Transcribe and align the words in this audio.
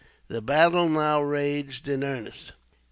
The 0.29 0.41
battle 0.41 0.89
now 0.89 1.21
raged 1.21 1.87
in 1.87 2.03
earnest. 2.03 2.53